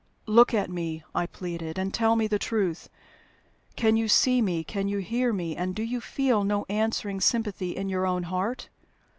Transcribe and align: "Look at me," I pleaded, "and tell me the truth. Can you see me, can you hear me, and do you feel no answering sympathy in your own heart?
"Look 0.25 0.51
at 0.51 0.71
me," 0.71 1.03
I 1.13 1.27
pleaded, 1.27 1.77
"and 1.77 1.93
tell 1.93 2.15
me 2.15 2.25
the 2.25 2.39
truth. 2.39 2.89
Can 3.75 3.95
you 3.95 4.07
see 4.07 4.41
me, 4.41 4.63
can 4.63 4.87
you 4.87 4.97
hear 4.97 5.31
me, 5.31 5.55
and 5.55 5.75
do 5.75 5.83
you 5.83 6.01
feel 6.01 6.43
no 6.43 6.65
answering 6.69 7.21
sympathy 7.21 7.75
in 7.77 7.87
your 7.87 8.07
own 8.07 8.23
heart? 8.23 8.69